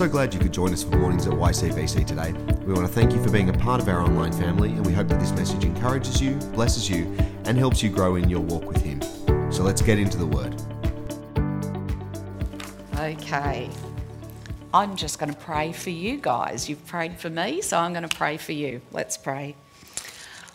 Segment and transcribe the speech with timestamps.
[0.00, 2.32] so glad you could join us for Mornings at YCBC today.
[2.64, 4.94] We want to thank you for being a part of our online family, and we
[4.94, 8.64] hope that this message encourages you, blesses you, and helps you grow in your walk
[8.64, 9.02] with Him.
[9.52, 10.54] So let's get into the Word.
[12.98, 13.68] Okay.
[14.72, 16.66] I'm just going to pray for you guys.
[16.66, 18.80] You've prayed for me, so I'm going to pray for you.
[18.92, 19.54] Let's pray.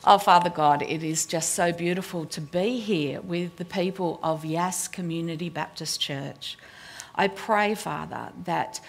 [0.06, 4.44] Oh, Father God, it is just so beautiful to be here with the people of
[4.44, 6.58] Yass Community Baptist Church.
[7.14, 8.82] I pray, Father, that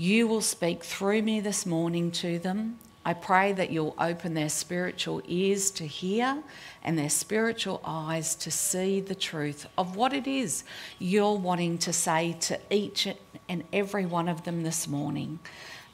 [0.00, 2.78] you will speak through me this morning to them.
[3.04, 6.42] I pray that you'll open their spiritual ears to hear
[6.82, 10.64] and their spiritual eyes to see the truth of what it is
[10.98, 13.08] you're wanting to say to each
[13.46, 15.38] and every one of them this morning.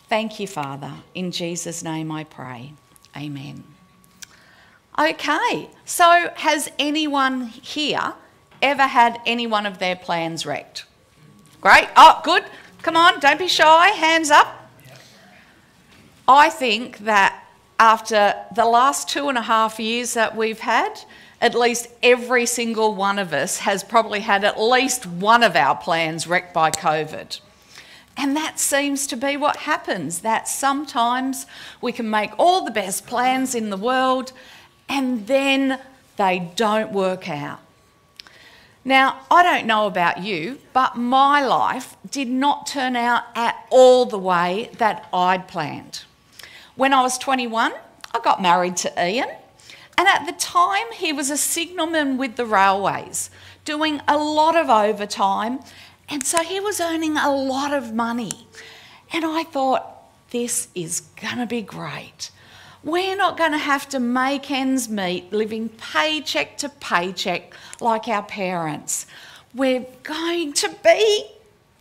[0.08, 0.92] Thank you, Father.
[1.16, 2.74] In Jesus' name I pray.
[3.16, 3.64] Amen.
[4.96, 8.14] Okay, so has anyone here
[8.62, 10.84] ever had any one of their plans wrecked?
[11.60, 11.88] Great.
[11.96, 12.44] Oh, good.
[12.82, 13.88] Come on, don't be shy.
[13.88, 14.70] Hands up.
[16.28, 17.44] I think that
[17.78, 21.00] after the last two and a half years that we've had,
[21.40, 25.76] at least every single one of us has probably had at least one of our
[25.76, 27.40] plans wrecked by COVID.
[28.16, 31.46] And that seems to be what happens that sometimes
[31.82, 34.32] we can make all the best plans in the world
[34.88, 35.78] and then
[36.16, 37.60] they don't work out.
[38.86, 44.06] Now, I don't know about you, but my life did not turn out at all
[44.06, 46.04] the way that I'd planned.
[46.76, 47.72] When I was 21,
[48.14, 49.28] I got married to Ian,
[49.98, 53.28] and at the time he was a signalman with the railways,
[53.64, 55.58] doing a lot of overtime,
[56.08, 58.46] and so he was earning a lot of money.
[59.12, 59.84] And I thought,
[60.30, 62.30] this is going to be great.
[62.86, 68.22] We're not going to have to make ends meet living paycheck to paycheck like our
[68.22, 69.06] parents.
[69.52, 71.26] We're going to be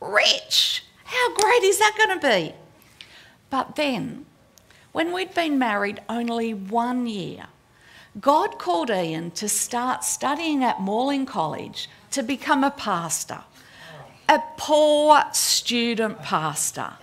[0.02, 0.84] rich.
[1.04, 2.56] How great is that going to be?
[3.52, 4.26] But then,
[4.94, 7.46] when we'd been married only one year,
[8.20, 13.44] God called Ian to start studying at Morling College to become a pastor,
[14.28, 16.94] a poor student pastor.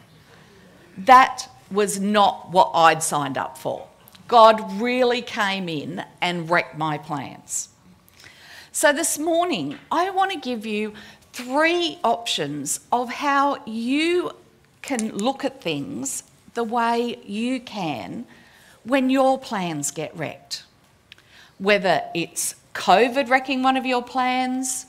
[0.98, 3.86] That was not what I'd signed up for.
[4.32, 7.68] God really came in and wrecked my plans.
[8.72, 10.94] So, this morning, I want to give you
[11.34, 14.30] three options of how you
[14.80, 16.22] can look at things
[16.54, 18.24] the way you can
[18.84, 20.64] when your plans get wrecked.
[21.58, 24.86] Whether it's COVID wrecking one of your plans,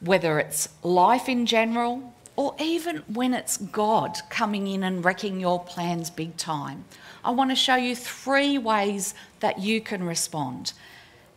[0.00, 5.62] whether it's life in general, or even when it's God coming in and wrecking your
[5.62, 6.84] plans big time.
[7.24, 10.72] I want to show you three ways that you can respond.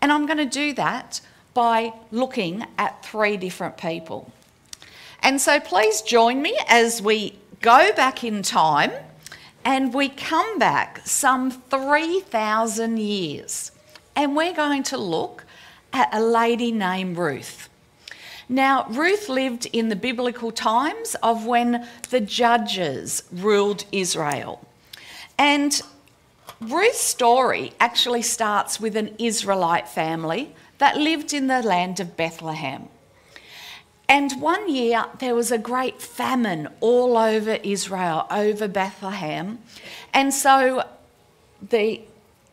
[0.01, 1.21] And I'm going to do that
[1.53, 4.31] by looking at three different people.
[5.21, 8.91] And so please join me as we go back in time
[9.65, 13.71] and we come back some 3,000 years.
[14.15, 15.45] And we're going to look
[15.93, 17.69] at a lady named Ruth.
[18.49, 24.65] Now, Ruth lived in the biblical times of when the judges ruled Israel.
[25.37, 25.81] And
[26.61, 32.87] Ruth's story actually starts with an Israelite family that lived in the land of Bethlehem.
[34.09, 39.59] And one year there was a great famine all over Israel, over Bethlehem.
[40.13, 40.85] And so
[41.61, 42.01] the,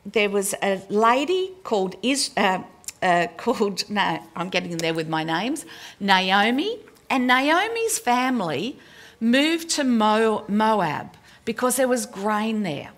[0.05, 2.63] there was a lady called, Is, uh,
[3.05, 5.65] uh, called, no, I'm getting in there with my names,
[6.01, 6.81] Naomi.
[7.11, 8.79] And Naomi's family
[9.21, 12.91] moved to Moab because there was grain there.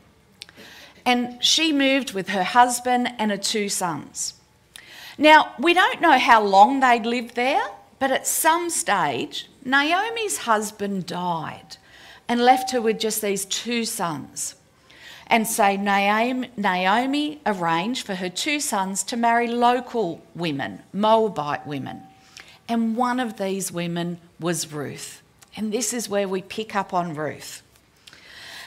[1.04, 4.34] And she moved with her husband and her two sons.
[5.18, 7.62] Now, we don't know how long they'd lived there,
[7.98, 11.76] but at some stage, Naomi's husband died
[12.28, 14.56] and left her with just these two sons.
[15.26, 22.02] And so Naomi, Naomi arranged for her two sons to marry local women, Moabite women.
[22.68, 25.22] And one of these women was Ruth.
[25.56, 27.62] And this is where we pick up on Ruth.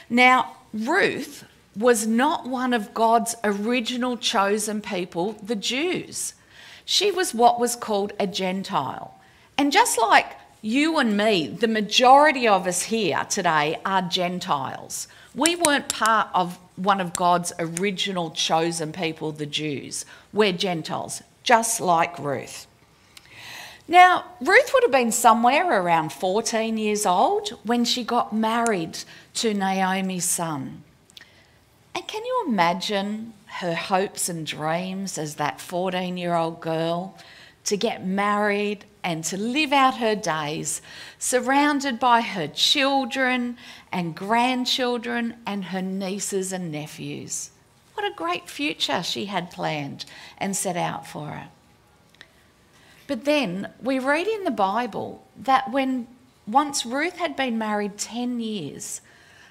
[0.08, 1.44] Now, Ruth
[1.76, 6.34] was not one of God's original chosen people, the Jews.
[6.84, 9.14] She was what was called a Gentile.
[9.56, 10.26] And just like
[10.62, 15.06] you and me, the majority of us here today are Gentiles.
[15.34, 20.04] We weren't part of one of God's original chosen people, the Jews.
[20.32, 22.66] We're Gentiles, just like Ruth.
[23.86, 28.98] Now, Ruth would have been somewhere around 14 years old when she got married
[29.34, 30.84] to Naomi's son.
[31.94, 37.18] And can you imagine her hopes and dreams as that 14 year old girl
[37.64, 40.82] to get married and to live out her days
[41.18, 43.56] surrounded by her children
[43.92, 47.50] and grandchildren and her nieces and nephews.
[47.94, 50.04] What a great future she had planned
[50.38, 51.48] and set out for her.
[53.06, 56.06] But then we read in the Bible that when
[56.46, 59.00] once Ruth had been married 10 years,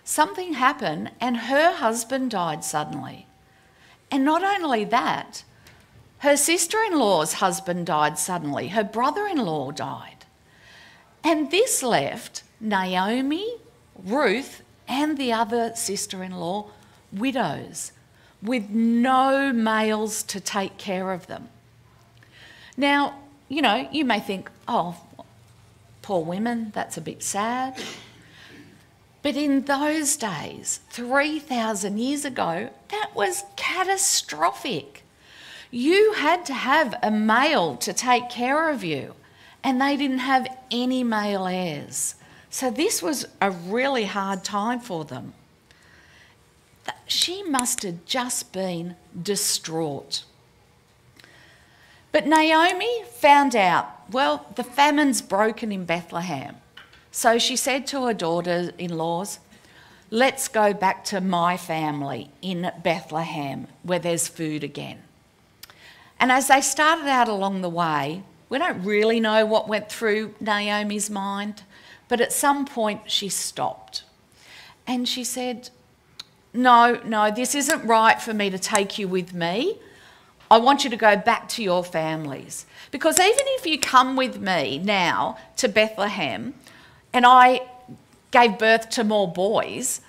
[0.03, 3.27] something happened and her husband died suddenly.
[4.11, 5.43] And not only that,
[6.19, 10.25] her sister in law's husband died suddenly, her brother in law died.
[11.23, 13.55] And this left Naomi,
[13.95, 16.67] Ruth, and the other sister in law
[17.11, 17.91] widows
[18.41, 21.49] with no males to take care of them.
[22.77, 23.19] Now,
[23.49, 24.95] you know, you may think, oh,
[26.01, 27.81] poor women, that's a bit sad.
[29.21, 35.03] But in those days, 3,000 years ago, that was catastrophic.
[35.71, 39.13] You had to have a male to take care of you,
[39.63, 42.15] and they didn't have any male heirs.
[42.49, 45.33] So this was a really hard time for them.
[47.05, 50.23] She must have just been distraught.
[52.11, 56.55] But Naomi found out, well, the famine's broken in Bethlehem.
[57.11, 59.39] So she said to her daughter in laws,
[60.11, 65.03] Let's go back to my family in Bethlehem where there's food again.
[66.19, 70.35] And as they started out along the way, we don't really know what went through
[70.39, 71.63] Naomi's mind,
[72.07, 74.03] but at some point she stopped.
[74.85, 75.69] And she said,
[76.53, 79.77] No, no, this isn't right for me to take you with me.
[80.51, 82.65] I want you to go back to your families.
[82.89, 86.55] Because even if you come with me now to Bethlehem
[87.13, 87.61] and I
[88.31, 90.01] gave birth to more boys,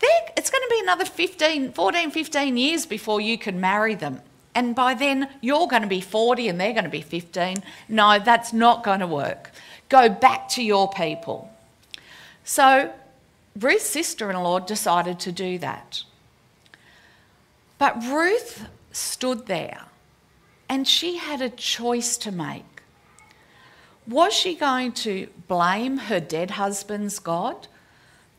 [0.00, 4.20] it's going to be another 15, 14, 15 years before you can marry them.
[4.54, 7.62] And by then, you're going to be 40 and they're going to be 15.
[7.88, 9.52] No, that's not going to work.
[9.88, 11.50] Go back to your people.
[12.44, 12.92] So,
[13.58, 16.02] Ruth's sister in law decided to do that.
[17.78, 19.82] But Ruth stood there
[20.68, 22.64] and she had a choice to make.
[24.06, 27.68] Was she going to blame her dead husband's God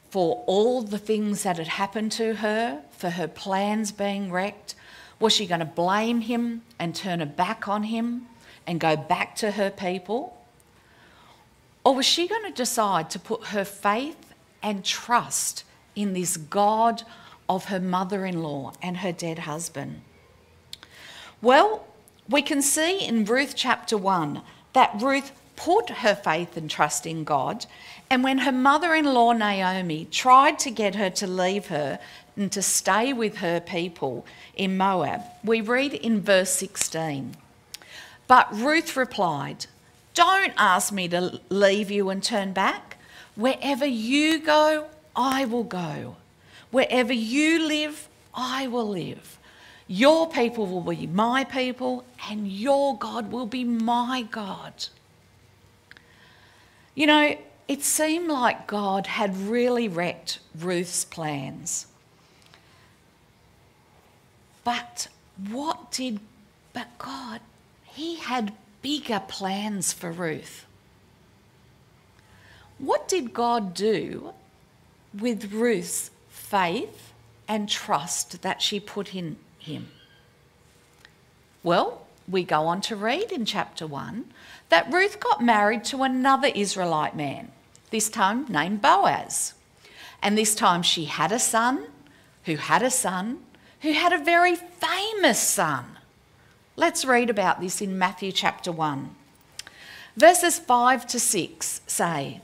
[0.10, 4.76] for all the things that had happened to her, for her plans being wrecked?
[5.20, 8.28] Was she going to blame him and turn her back on him
[8.66, 10.38] and go back to her people?
[11.84, 15.64] Or was she going to decide to put her faith and trust
[15.96, 17.04] in this God
[17.50, 20.02] of her mother in law and her dead husband?
[21.42, 21.86] Well,
[22.30, 24.42] we can see in Ruth chapter 1
[24.74, 27.66] that Ruth put her faith and trust in God,
[28.10, 32.00] and when her mother in law Naomi tried to get her to leave her
[32.40, 34.26] and to stay with her people
[34.56, 37.36] in Moab, we read in verse 16
[38.28, 39.66] But Ruth replied,
[40.14, 42.98] Don't ask me to leave you and turn back.
[43.36, 46.16] Wherever you go, I will go.
[46.72, 49.38] Wherever you live, I will live.
[49.88, 54.86] Your people will be my people, and your God will be my God.
[56.96, 57.38] You know,
[57.68, 61.88] it seemed like God had really wrecked Ruth's plans.
[64.70, 65.08] But
[65.50, 66.20] what did,
[66.74, 67.42] but God,
[67.86, 70.68] He had bigger plans for Ruth.
[72.78, 74.32] What did God do
[75.12, 77.14] with Ruth's faith
[77.48, 79.88] and trust that she put in him?
[81.64, 84.26] Well, we go on to read in chapter 1
[84.70, 87.52] that Ruth got married to another Israelite man,
[87.90, 89.56] this time named Boaz.
[90.22, 91.88] And this time she had a son
[92.44, 93.40] who had a son
[93.82, 95.98] who had a very famous son.
[96.76, 99.16] Let's read about this in Matthew chapter 1.
[100.16, 102.42] Verses 5 to 6 say,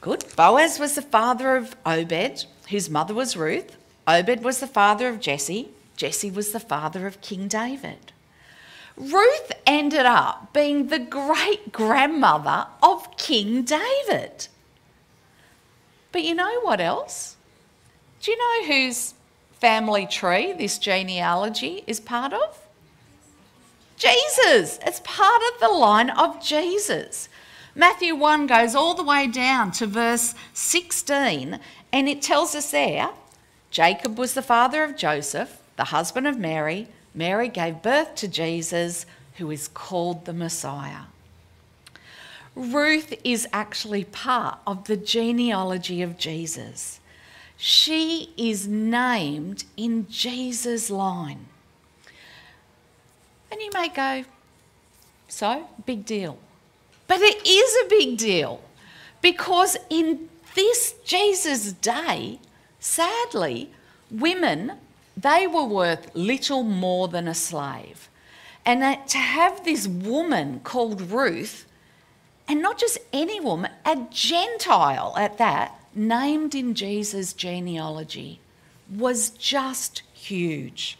[0.00, 0.24] Good.
[0.36, 3.76] Boaz was the father of Obed, whose mother was Ruth.
[4.06, 5.70] Obed was the father of Jesse.
[5.96, 8.12] Jesse was the father of King David.
[8.96, 14.48] Ruth ended up being the great grandmother of King David.
[16.12, 17.36] But you know what else?
[18.20, 19.14] Do you know whose
[19.60, 22.60] family tree this genealogy is part of?
[23.96, 24.78] Jesus.
[24.84, 27.28] It's part of the line of Jesus.
[27.74, 31.58] Matthew 1 goes all the way down to verse 16,
[31.92, 33.10] and it tells us there
[33.70, 36.88] Jacob was the father of Joseph, the husband of Mary.
[37.14, 39.06] Mary gave birth to Jesus,
[39.36, 41.06] who is called the Messiah.
[42.54, 47.00] Ruth is actually part of the genealogy of Jesus.
[47.56, 51.46] She is named in Jesus' line.
[53.50, 54.24] And you may go,
[55.28, 56.38] so, big deal.
[57.06, 58.62] But it is a big deal
[59.20, 62.40] because in this Jesus day,
[62.78, 63.70] sadly,
[64.10, 64.72] women,
[65.16, 68.08] they were worth little more than a slave.
[68.66, 71.66] And to have this woman called Ruth,
[72.48, 78.40] and not just any woman, a Gentile at that, named in Jesus' genealogy,
[78.90, 80.98] was just huge.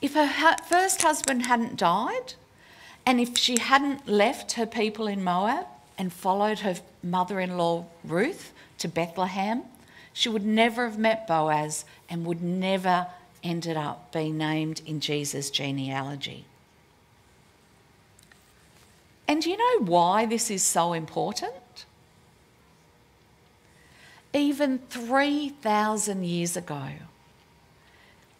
[0.00, 2.34] If her first husband hadn't died,
[3.06, 7.86] and if she hadn't left her people in Moab and followed her mother in law
[8.04, 9.62] Ruth to Bethlehem,
[10.12, 13.06] she would never have met Boaz and would never
[13.42, 16.44] ended up being named in Jesus' genealogy.
[19.26, 21.54] And do you know why this is so important?
[24.34, 26.88] Even 3,000 years ago,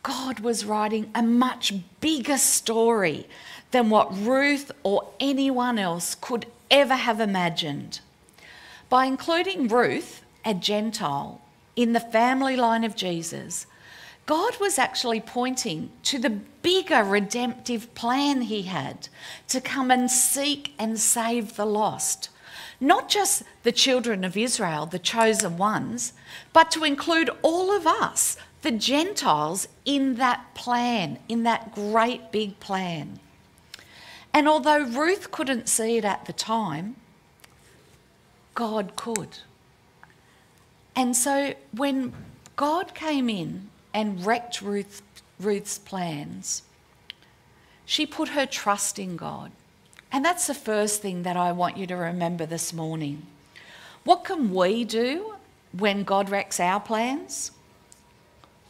[0.02, 3.28] God was writing a much bigger story
[3.70, 8.00] than what Ruth or anyone else could ever have imagined.
[8.88, 11.40] By including Ruth, a Gentile,
[11.76, 13.66] in the family line of Jesus,
[14.26, 19.08] God was actually pointing to the bigger redemptive plan he had
[19.48, 22.30] to come and seek and save the lost.
[22.80, 26.12] Not just the children of Israel, the chosen ones,
[26.52, 32.58] but to include all of us, the Gentiles, in that plan, in that great big
[32.60, 33.20] plan.
[34.32, 36.96] And although Ruth couldn't see it at the time,
[38.54, 39.38] God could.
[40.96, 42.12] And so when
[42.56, 45.02] God came in and wrecked Ruth,
[45.38, 46.62] Ruth's plans,
[47.84, 49.52] she put her trust in God.
[50.14, 53.26] And that's the first thing that I want you to remember this morning.
[54.04, 55.34] What can we do
[55.76, 57.50] when God wrecks our plans?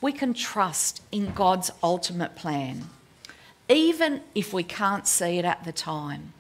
[0.01, 2.89] We can trust in God's ultimate plan,
[3.69, 6.33] even if we can't see it at the time.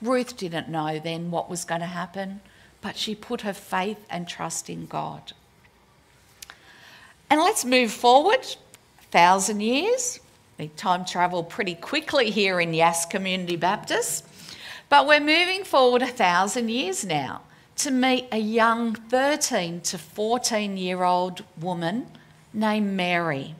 [0.00, 2.40] Ruth didn't know then what was going to happen,
[2.80, 5.34] but she put her faith and trust in God.
[7.28, 10.18] And let's move forward a thousand years.
[10.58, 14.24] We time travel pretty quickly here in Yass Community Baptist.
[14.88, 17.42] But we're moving forward a thousand years now
[17.76, 22.06] to meet a young 13 to 14 year old woman
[22.52, 23.54] named Mary.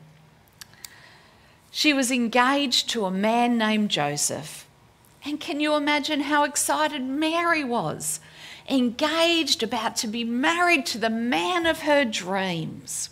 [1.69, 4.65] She was engaged to a man named Joseph.
[5.23, 8.19] And can you imagine how excited Mary was?
[8.69, 13.09] Engaged, about to be married to the man of her dreams.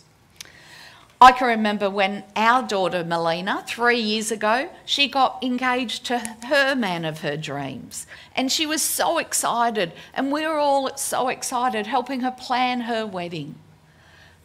[1.18, 6.74] I can remember when our daughter Melina, three years ago, she got engaged to her
[6.74, 8.06] man of her dreams.
[8.34, 13.06] And she was so excited, and we were all so excited helping her plan her
[13.06, 13.54] wedding.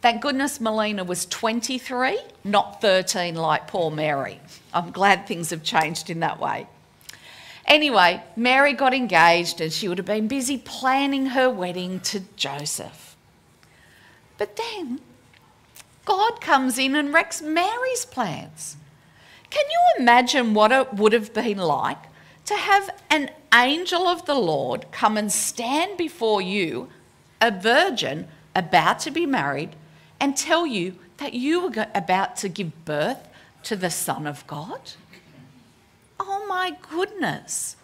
[0.00, 4.40] Thank goodness Melina was 23, not 13 like poor Mary.
[4.72, 6.66] I'm glad things have changed in that way.
[7.66, 13.14] Anyway, Mary got engaged and she would have been busy planning her wedding to Joseph.
[14.38, 15.00] But then
[16.12, 18.76] God comes in and wrecks Mary's plans.
[19.48, 22.02] Can you imagine what it would have been like
[22.44, 26.90] to have an angel of the Lord come and stand before you,
[27.40, 29.74] a virgin about to be married,
[30.20, 33.26] and tell you that you were about to give birth
[33.62, 34.92] to the Son of God?
[36.20, 37.76] Oh my goodness.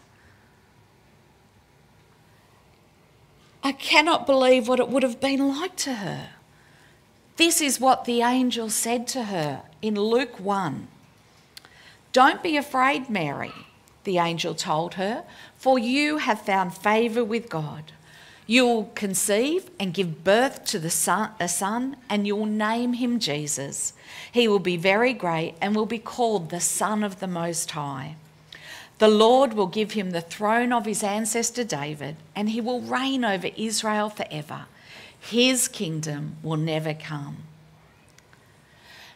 [3.64, 6.28] I cannot believe what it would have been like to her.
[7.38, 10.88] This is what the angel said to her in Luke 1.
[12.12, 13.52] Don't be afraid, Mary,
[14.02, 15.22] the angel told her,
[15.56, 17.92] for you have found favour with God.
[18.48, 22.94] You will conceive and give birth to the son, a son, and you will name
[22.94, 23.92] him Jesus.
[24.32, 28.16] He will be very great and will be called the Son of the Most High.
[28.98, 33.24] The Lord will give him the throne of his ancestor David, and he will reign
[33.24, 34.66] over Israel forever
[35.20, 37.44] his kingdom will never come.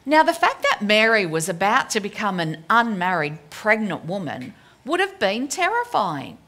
[0.04, 4.54] Now, the fact that Mary was about to become an unmarried pregnant woman
[4.84, 6.38] would have been terrifying.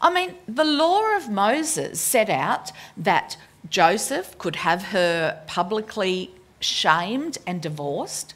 [0.00, 3.36] I mean, the law of Moses set out that
[3.68, 8.34] Joseph could have her publicly shamed and divorced,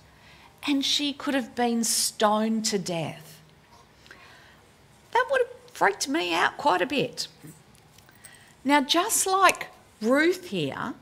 [0.66, 3.40] and she could have been stoned to death.
[5.12, 7.28] That would have freaked me out quite a bit.
[8.62, 9.68] Now, just like
[10.02, 10.94] Ruth here,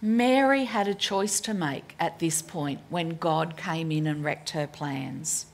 [0.00, 4.50] Mary had a choice to make at this point when God came in and wrecked
[4.50, 5.46] her plans.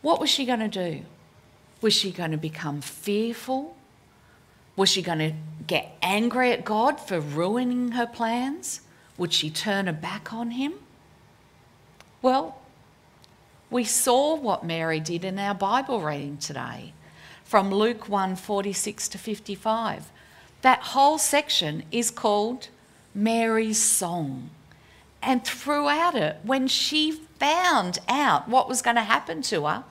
[0.00, 1.02] What was she going to do?
[1.82, 3.76] Was she going to become fearful?
[4.76, 5.32] Was she going to
[5.66, 8.80] get angry at God for ruining her plans?
[9.18, 10.74] Would she turn her back on him?
[12.22, 12.58] Well,
[13.74, 16.92] We saw what Mary did in our Bible reading today
[17.44, 20.10] from Luke 1 46 to 55.
[20.62, 22.68] That whole section is called
[23.14, 24.50] Mary's Song.
[25.22, 29.84] And throughout it, when she found out what was going to happen to her,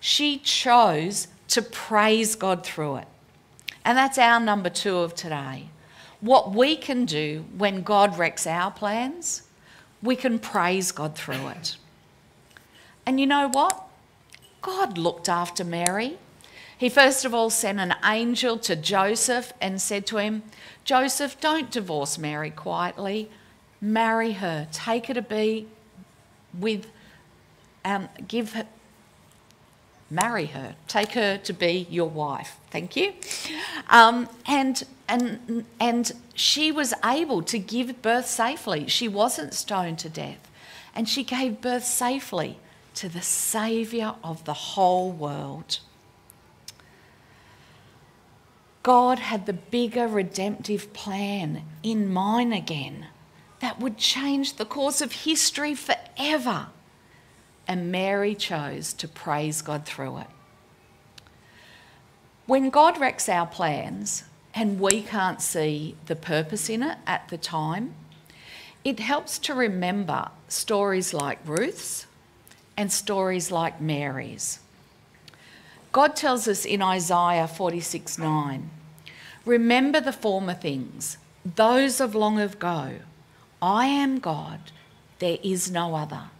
[0.00, 3.08] she chose to praise God through it.
[3.84, 5.68] And that's our number two of today.
[6.20, 9.42] What we can do when God wrecks our plans,
[10.02, 11.76] we can praise God through it.
[13.06, 13.86] And you know what?
[14.62, 16.18] God looked after Mary.
[16.84, 20.42] He first of all sent an angel to Joseph and said to him,
[20.84, 23.30] Joseph, don't divorce Mary quietly.
[23.80, 24.68] Marry her.
[24.70, 25.66] Take her to be
[26.52, 26.90] with,
[27.86, 28.66] um, give her,
[30.10, 30.74] marry her.
[30.86, 32.58] Take her to be your wife.
[32.70, 33.14] Thank you.
[33.88, 38.88] Um, and, and, and she was able to give birth safely.
[38.88, 40.50] She wasn't stoned to death.
[40.94, 42.58] And she gave birth safely
[42.96, 45.78] to the Saviour of the whole world.
[48.84, 53.06] God had the bigger redemptive plan in mind again
[53.60, 56.66] that would change the course of history forever.
[57.66, 60.26] And Mary chose to praise God through it.
[62.44, 64.24] When God wrecks our plans
[64.54, 67.94] and we can't see the purpose in it at the time,
[68.84, 72.04] it helps to remember stories like Ruth's
[72.76, 74.58] and stories like Mary's.
[75.94, 78.68] God tells us in Isaiah 46 9,
[79.46, 82.96] Remember the former things, those of long ago.
[83.62, 84.72] I am God,
[85.20, 86.30] there is no other.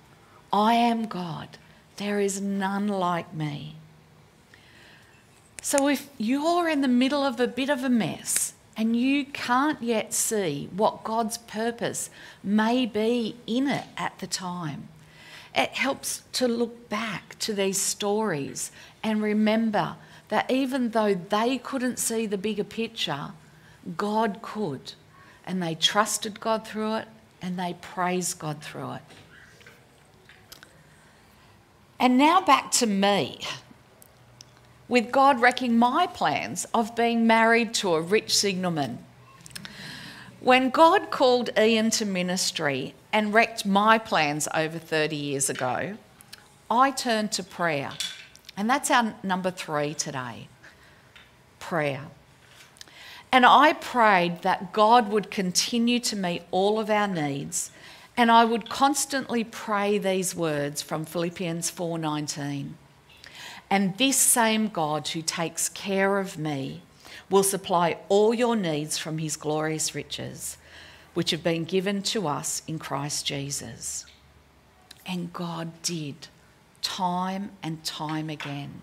[0.53, 1.57] I am God,
[1.99, 3.77] there is none like me.
[5.63, 9.81] So if you're in the middle of a bit of a mess and you can't
[9.81, 12.11] yet see what God's purpose
[12.43, 14.89] may be in it at the time,
[15.55, 19.97] it helps to look back to these stories and remember
[20.29, 23.31] that even though they couldn't see the bigger picture,
[23.97, 24.95] God could.
[25.47, 27.09] And they trusted God through it
[27.41, 29.03] and they praised God through it.
[32.01, 33.41] And now back to me.
[34.89, 38.99] With God wrecking my plans of being married to a rich signalman.
[40.41, 45.97] When God called Ian to ministry and wrecked my plans over 30 years ago,
[46.69, 47.93] I turned to prayer.
[48.57, 50.49] And that's our number three today
[51.61, 52.03] prayer.
[53.33, 57.71] And I prayed that God would continue to meet all of our needs
[58.17, 62.77] and I would constantly pray these words from Philippians 4:19.
[63.71, 66.83] And this same God who takes care of me
[67.31, 70.59] will supply all your needs from his glorious riches
[71.15, 74.05] which have been given to us in Christ Jesus.
[75.07, 76.29] And God did
[76.83, 78.83] time and time again.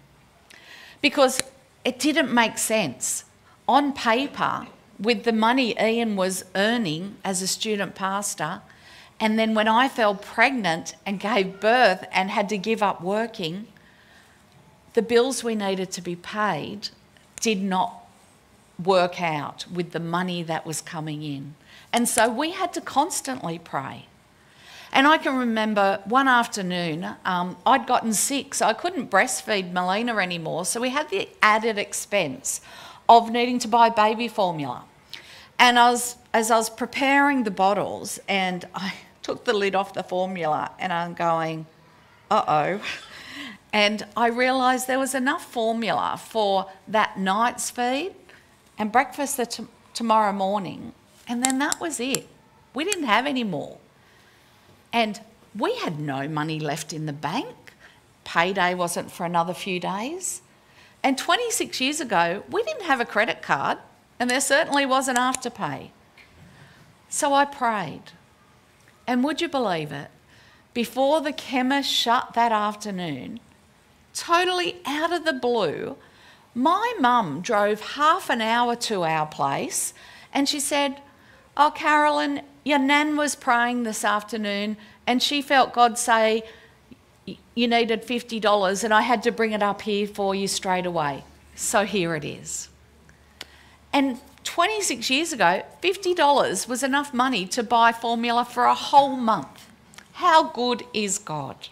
[1.02, 1.42] Because
[1.84, 3.26] it didn't make sense.
[3.68, 4.68] On paper,
[5.00, 8.62] with the money Ian was earning as a student pastor,
[9.20, 13.68] and then when I fell pregnant and gave birth and had to give up working,
[14.94, 16.90] the bills we needed to be paid
[17.40, 18.01] did not
[18.84, 21.56] work out with the money that was coming in.
[21.94, 24.06] And so we had to constantly pray.
[24.94, 30.18] And I can remember one afternoon, um, I'd gotten sick, so I couldn't breastfeed Melina
[30.18, 30.66] anymore.
[30.66, 32.60] So we had the added expense
[33.08, 34.84] of needing to buy baby formula.
[35.58, 39.94] And I was, as I was preparing the bottles, and I took the lid off
[39.94, 41.68] the formula, and I'm going,
[42.30, 42.82] uh oh.
[43.74, 48.14] And I realised there was enough formula for that night's feed
[48.78, 50.94] and breakfast the t- tomorrow morning.
[51.28, 52.28] And then that was it.
[52.74, 53.78] We didn't have any more.
[54.94, 55.20] And
[55.58, 57.74] we had no money left in the bank.
[58.24, 60.42] Payday wasn't for another few days.
[61.04, 63.80] And 26 years ago, we didn't have a credit card,
[64.20, 65.90] and there certainly wasn't afterpay.
[67.10, 68.04] So I prayed.
[69.08, 70.10] And would you believe it?
[70.74, 73.40] Before the chemist shut that afternoon,
[74.14, 75.98] totally out of the blue,
[76.54, 79.94] my mum drove half an hour to our place
[80.34, 81.02] and she said,
[81.56, 86.44] Oh, Carolyn, your nan was praying this afternoon and she felt God say
[87.26, 91.24] you needed $50 and I had to bring it up here for you straight away.
[91.56, 92.70] So here it is.
[93.94, 99.70] And 26 years ago, $50 was enough money to buy formula for a whole month.
[100.14, 101.68] How good is God?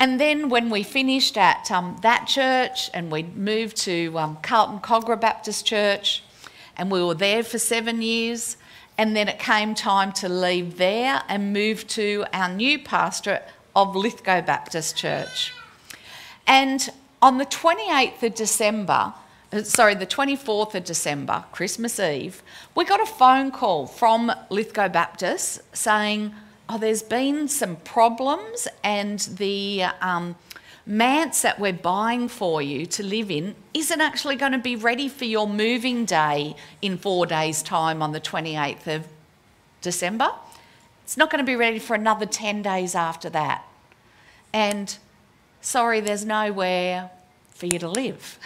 [0.00, 4.80] And then when we finished at um, that church and we moved to um, Carlton
[4.80, 6.24] Kogarah Baptist Church,
[6.78, 8.56] and we were there for seven years,
[8.96, 13.94] and then it came time to leave there and move to our new pastorate of
[13.94, 15.52] Lithgow Baptist Church.
[16.46, 16.88] And
[17.20, 19.12] on the 28th of December,
[19.52, 22.42] uh, sorry, the 24th of December, Christmas Eve,
[22.74, 26.34] we got a phone call from Lithgow Baptist saying,
[26.70, 30.36] oh, there's been some problems and the um,
[30.86, 35.08] manse that we're buying for you to live in isn't actually going to be ready
[35.08, 39.08] for your moving day in four days' time on the 28th of
[39.80, 40.30] December.
[41.02, 43.64] It's not going to be ready for another 10 days after that.
[44.52, 44.96] And
[45.60, 47.10] sorry, there's nowhere
[47.52, 48.38] for you to live.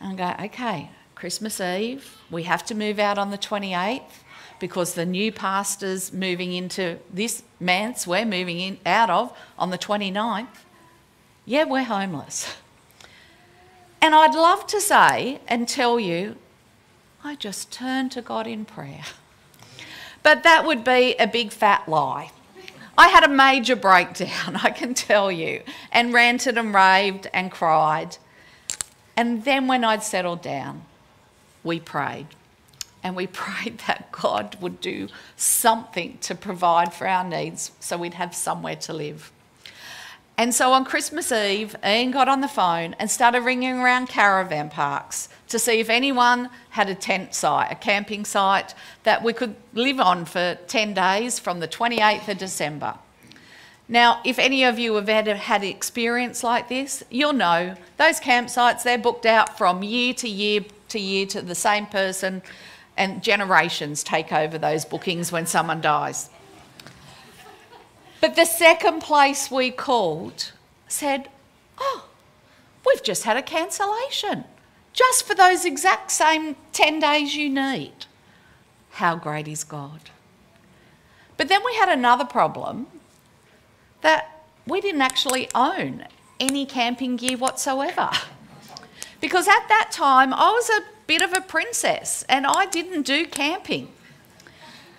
[0.00, 4.02] And I go, okay, Christmas Eve, we have to move out on the 28th
[4.60, 9.78] because the new pastor's moving into this manse we're moving in out of on the
[9.78, 10.46] 29th.
[11.44, 12.54] Yeah, we're homeless.
[14.00, 16.36] And I'd love to say and tell you,
[17.22, 19.04] I just turned to God in prayer.
[20.22, 22.30] But that would be a big fat lie.
[22.96, 28.16] I had a major breakdown, I can tell you, and ranted and raved and cried.
[29.16, 30.84] And then when I'd settled down,
[31.62, 32.26] we prayed.
[33.02, 38.14] And we prayed that God would do something to provide for our needs so we'd
[38.14, 39.32] have somewhere to live.
[40.40, 44.70] And so on Christmas Eve, Ian got on the phone and started ringing around caravan
[44.70, 49.54] parks to see if anyone had a tent site, a camping site that we could
[49.74, 52.94] live on for 10 days from the 28th of December.
[53.86, 58.82] Now, if any of you have ever had experience like this, you'll know those campsites,
[58.82, 62.40] they're booked out from year to year to year to the same person,
[62.96, 66.30] and generations take over those bookings when someone dies.
[68.20, 70.52] But the second place we called
[70.88, 71.28] said,
[71.78, 72.04] Oh,
[72.86, 74.44] we've just had a cancellation,
[74.92, 78.06] just for those exact same 10 days you need.
[78.92, 80.10] How great is God?
[81.36, 82.86] But then we had another problem
[84.02, 86.04] that we didn't actually own
[86.38, 88.10] any camping gear whatsoever.
[89.20, 93.26] Because at that time, I was a bit of a princess and I didn't do
[93.26, 93.88] camping.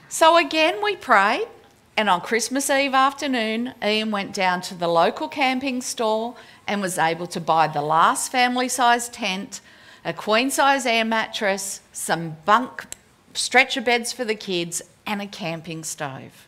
[0.10, 1.48] So again, we prayed
[1.96, 6.36] and on Christmas Eve afternoon, Ian went down to the local camping store
[6.68, 9.62] and was able to buy the last family size tent,
[10.04, 12.88] a queen size air mattress, some bunk
[13.34, 16.46] stretcher beds for the kids, and a camping stove.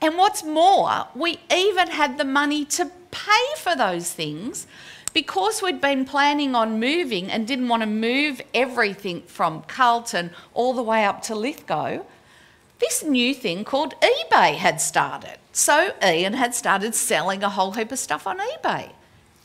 [0.00, 4.66] And what's more, we even had the money to pay for those things
[5.12, 10.72] because we'd been planning on moving and didn't want to move everything from Carlton all
[10.72, 12.02] the way up to Lithgow
[12.82, 15.38] this new thing called eBay had started.
[15.52, 18.90] So Ian had started selling a whole heap of stuff on eBay.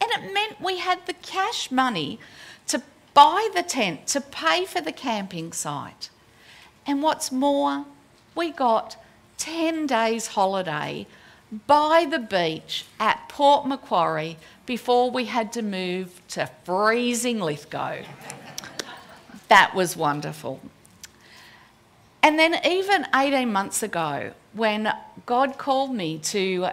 [0.01, 2.19] And it meant we had the cash money
[2.65, 2.82] to
[3.13, 6.10] buy the tent, to pay for the camping site.
[6.88, 7.86] And what's more,
[8.34, 8.97] we got
[9.38, 11.06] 10 days holiday
[11.67, 18.03] by the beach at Port Macquarie before we had to move to freezing Lithgow.
[19.47, 20.60] that was wonderful.
[22.21, 24.93] And then, even 18 months ago, when
[25.25, 26.67] God called me to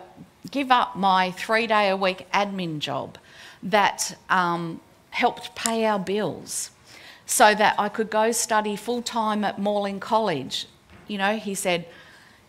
[0.50, 3.16] give up my three day a week admin job
[3.62, 4.80] that um,
[5.10, 6.70] helped pay our bills
[7.24, 10.66] so that I could go study full time at Morling College,
[11.06, 11.86] you know, he said,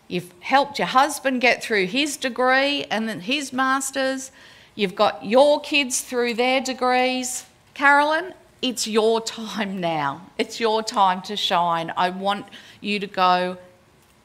[0.08, 4.30] You've helped your husband get through his degree and then his master's.
[4.76, 7.46] You've got your kids through their degrees.
[7.72, 10.20] Carolyn, it's your time now.
[10.38, 11.92] It's your time to shine.
[11.96, 12.46] I want
[12.80, 13.56] you to go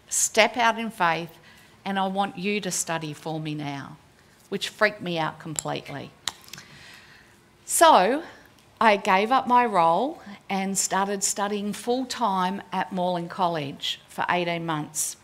[0.10, 1.32] step out in faith
[1.86, 3.98] and I want you to study for me now,
[4.50, 6.12] which freaked me out completely.
[7.66, 8.24] So
[8.82, 14.66] I gave up my role and started studying full time at Morling College for 18
[14.66, 15.16] months.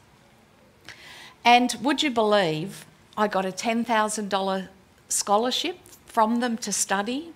[1.44, 2.86] And would you believe
[3.18, 4.68] I got a $10,000
[5.10, 7.34] scholarship from them to study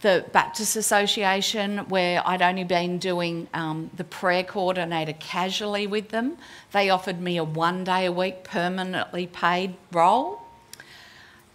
[0.00, 6.38] the Baptist Association, where I'd only been doing um, the prayer coordinator casually with them.
[6.72, 10.40] They offered me a one day a week permanently paid role.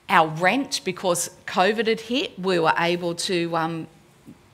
[0.10, 3.88] Our rent, because COVID had hit, we were able to um,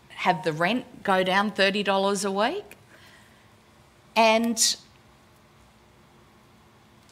[0.09, 2.77] have the rent go down $30 a week.
[4.15, 4.77] And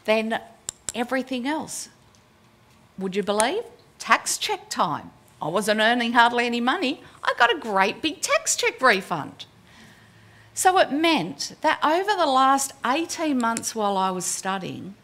[0.05, 0.39] then
[0.95, 1.89] everything else.
[2.99, 3.63] Would you believe?
[3.97, 7.01] Tax check time I wasn't earning hardly any money.
[7.23, 9.45] I got a great big tax check refund.
[10.53, 14.95] So it meant that over the last 18 months while I was studying,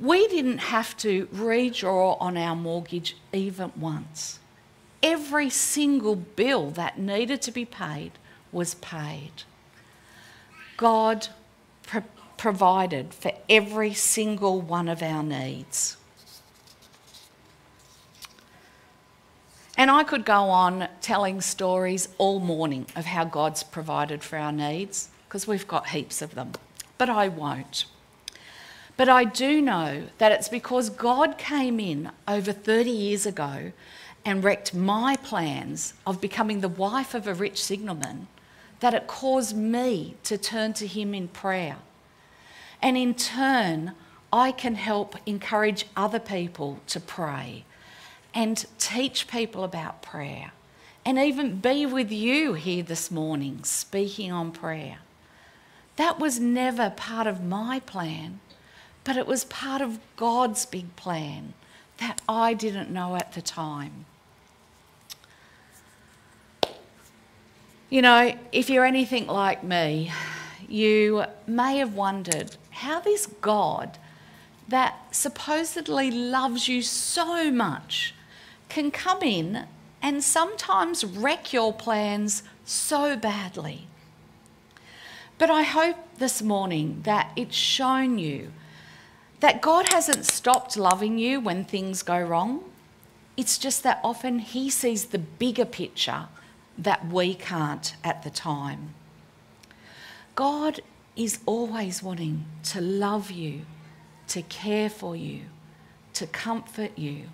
[0.00, 4.40] we didn't have to redraw on our mortgage even once.
[5.02, 8.12] Every single bill that needed to be paid
[8.50, 9.44] was paid.
[10.76, 11.28] God
[11.84, 12.02] pro-
[12.36, 15.96] provided for every single one of our needs.
[19.80, 24.52] And I could go on telling stories all morning of how God's provided for our
[24.52, 26.52] needs, because we've got heaps of them,
[26.98, 27.86] but I won't.
[28.98, 33.72] But I do know that it's because God came in over 30 years ago
[34.22, 38.28] and wrecked my plans of becoming the wife of a rich signalman
[38.80, 41.78] that it caused me to turn to Him in prayer.
[42.82, 43.92] And in turn,
[44.30, 47.64] I can help encourage other people to pray
[48.34, 50.52] and teach people about prayer
[51.04, 54.98] and even be with you here this morning speaking on prayer.
[55.96, 58.40] That was never part of my plan,
[59.04, 61.54] but it was part of God's big plan
[61.98, 64.06] that I didn't know at the time.
[67.88, 70.12] You know, if you're anything like me,
[70.68, 73.98] you may have wondered how this God
[74.68, 78.14] that supposedly loves you so much
[78.70, 79.66] can come in
[80.00, 83.86] and sometimes wreck your plans so badly.
[85.36, 88.52] But I hope this morning that it's shown you
[89.40, 92.64] that God hasn't stopped loving you when things go wrong.
[93.36, 96.28] It's just that often He sees the bigger picture
[96.76, 98.94] that we can't at the time.
[100.34, 100.80] God
[101.16, 103.62] is always wanting to love you,
[104.28, 105.42] to care for you,
[106.14, 107.24] to comfort you,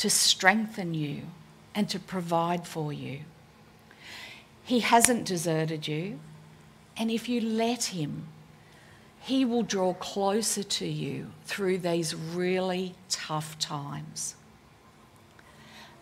[0.00, 1.20] to strengthen you,
[1.74, 3.20] and to provide for you.
[4.64, 6.18] He hasn't deserted you,
[6.96, 8.26] and if you let Him,
[9.20, 14.36] He will draw closer to you through these really tough times.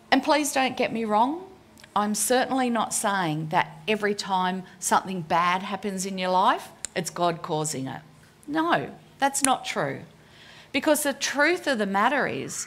[0.09, 1.45] And please don't get me wrong,
[1.93, 7.41] I'm certainly not saying that every time something bad happens in your life, it's God
[7.41, 8.01] causing it.
[8.47, 10.03] No, that's not true.
[10.71, 12.65] Because the truth of the matter is,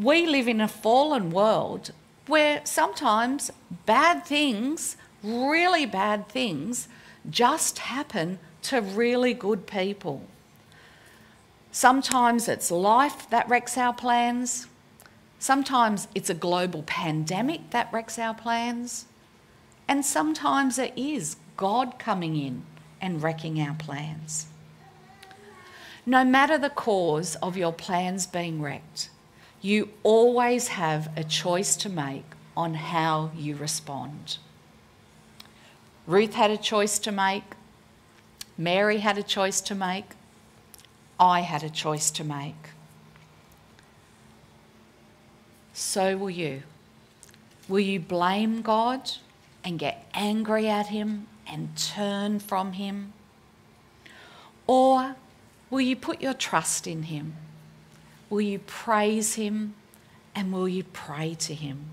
[0.00, 1.90] we live in a fallen world
[2.26, 3.50] where sometimes
[3.86, 6.88] bad things, really bad things,
[7.28, 10.22] just happen to really good people.
[11.72, 14.68] Sometimes it's life that wrecks our plans.
[15.38, 19.06] Sometimes it's a global pandemic that wrecks our plans.
[19.86, 22.62] And sometimes it is God coming in
[23.00, 24.46] and wrecking our plans.
[26.06, 29.10] No matter the cause of your plans being wrecked,
[29.60, 32.24] you always have a choice to make
[32.56, 34.38] on how you respond.
[36.06, 37.44] Ruth had a choice to make,
[38.56, 40.12] Mary had a choice to make,
[41.18, 42.70] I had a choice to make
[45.80, 46.62] so will you.
[47.68, 49.12] Will you blame God
[49.64, 53.12] and get angry at Him and turn from Him?
[54.66, 55.16] Or
[55.70, 57.34] will you put your trust in Him?
[58.30, 59.74] Will you praise Him
[60.34, 61.86] and will you pray to Him?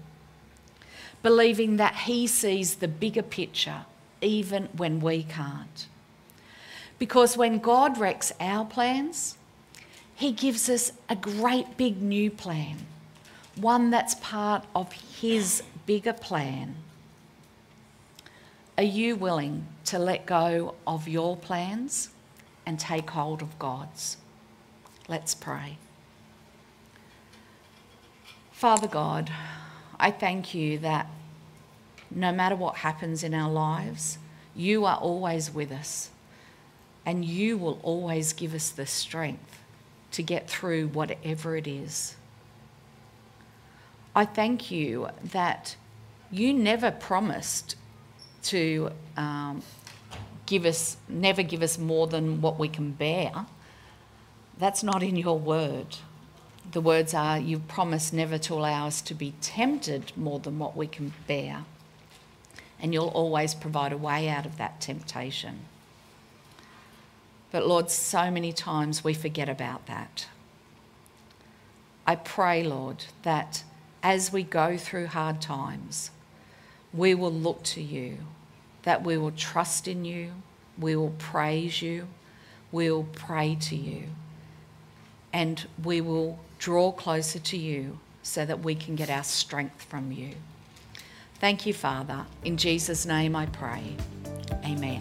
[1.21, 3.85] Believing that He sees the bigger picture
[4.21, 5.87] even when we can't.
[6.99, 9.37] Because when God wrecks our plans,
[10.15, 12.85] He gives us a great big new plan
[13.57, 16.75] one that's part of His bigger plan.
[18.77, 22.09] Are you willing to let go of your plans
[22.65, 24.17] and take hold of God's?
[25.07, 25.77] Let's pray.
[28.57, 29.31] Father God,
[29.99, 31.05] I thank you that
[32.09, 34.17] no matter what happens in our lives,
[34.55, 36.09] you are always with us
[37.05, 39.59] and you will always give us the strength
[40.13, 42.15] to get through whatever it is.
[44.15, 45.75] I thank you that
[46.31, 47.75] you never promised
[48.45, 49.61] to um,
[50.47, 53.45] give us, never give us more than what we can bear.
[54.57, 55.97] That's not in your word.
[56.71, 60.75] The words are, you promise never to allow us to be tempted more than what
[60.75, 61.63] we can bear.
[62.79, 65.61] And you'll always provide a way out of that temptation.
[67.51, 70.27] But Lord, so many times we forget about that.
[72.05, 73.63] I pray, Lord, that
[74.03, 76.11] as we go through hard times,
[76.93, 78.19] we will look to you,
[78.83, 80.31] that we will trust in you,
[80.77, 82.07] we will praise you,
[82.71, 84.03] we will pray to you,
[85.37, 90.11] and we will draw closer to you so that we can get our strength from
[90.11, 90.31] you.
[91.35, 92.25] Thank you, Father.
[92.43, 93.95] In Jesus' name I pray.
[94.65, 94.99] Amen.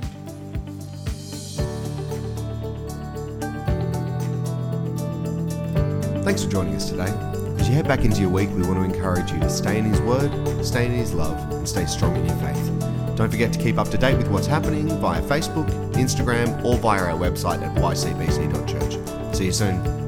[6.23, 7.15] Thanks for joining us today.
[7.59, 9.87] As you head back into your week, we want to encourage you to stay in
[9.87, 10.31] His Word,
[10.63, 13.17] stay in His love, and stay strong in your faith.
[13.17, 17.05] Don't forget to keep up to date with what's happening via Facebook, Instagram, or via
[17.05, 19.35] our website at ycbc.church.
[19.35, 20.06] See you soon.